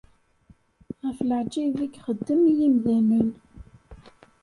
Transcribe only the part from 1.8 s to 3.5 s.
i ixeddem i yimdanen.